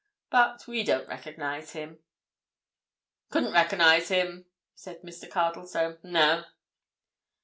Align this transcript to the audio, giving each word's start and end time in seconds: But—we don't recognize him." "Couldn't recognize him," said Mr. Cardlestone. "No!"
But—we 0.31 0.81
don't 0.83 1.07
recognize 1.07 1.73
him." 1.73 1.99
"Couldn't 3.29 3.53
recognize 3.53 4.07
him," 4.09 4.47
said 4.73 5.03
Mr. 5.03 5.29
Cardlestone. 5.29 5.99
"No!" 6.01 6.43